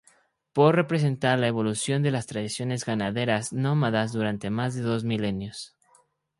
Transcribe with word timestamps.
Por 0.51 0.73
representar 0.75 1.37
la 1.37 1.45
evolución 1.45 2.01
de 2.01 2.09
las 2.09 2.25
tradiciones 2.25 2.85
ganaderas 2.87 3.53
nómadas 3.53 4.11
durante 4.13 4.49
más 4.49 4.73
de 4.73 4.81
dos 4.81 5.03
milenios. 5.03 5.75